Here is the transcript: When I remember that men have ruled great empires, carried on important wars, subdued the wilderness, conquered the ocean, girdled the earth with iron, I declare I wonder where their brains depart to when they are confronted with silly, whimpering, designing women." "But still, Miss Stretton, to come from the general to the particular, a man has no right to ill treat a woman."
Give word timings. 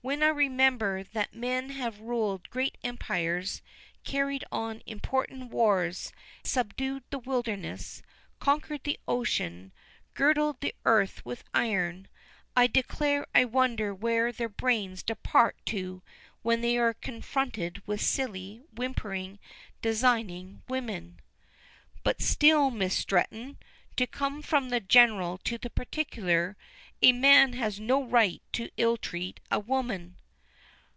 When 0.00 0.22
I 0.22 0.28
remember 0.28 1.02
that 1.02 1.34
men 1.34 1.70
have 1.70 1.98
ruled 2.00 2.48
great 2.50 2.78
empires, 2.84 3.62
carried 4.04 4.44
on 4.52 4.80
important 4.86 5.50
wars, 5.50 6.12
subdued 6.44 7.02
the 7.10 7.18
wilderness, 7.18 8.00
conquered 8.38 8.84
the 8.84 9.00
ocean, 9.08 9.72
girdled 10.14 10.60
the 10.60 10.72
earth 10.84 11.26
with 11.26 11.42
iron, 11.52 12.06
I 12.54 12.68
declare 12.68 13.26
I 13.34 13.44
wonder 13.44 13.92
where 13.92 14.30
their 14.30 14.48
brains 14.48 15.02
depart 15.02 15.56
to 15.66 16.04
when 16.42 16.60
they 16.60 16.78
are 16.78 16.94
confronted 16.94 17.82
with 17.84 18.00
silly, 18.00 18.62
whimpering, 18.72 19.40
designing 19.82 20.62
women." 20.68 21.18
"But 22.04 22.22
still, 22.22 22.70
Miss 22.70 22.94
Stretton, 22.94 23.58
to 23.96 24.06
come 24.06 24.42
from 24.42 24.68
the 24.68 24.78
general 24.78 25.38
to 25.38 25.58
the 25.58 25.68
particular, 25.70 26.56
a 27.00 27.12
man 27.12 27.52
has 27.52 27.78
no 27.78 28.02
right 28.04 28.42
to 28.52 28.68
ill 28.76 28.96
treat 28.96 29.38
a 29.52 29.58
woman." 29.58 30.16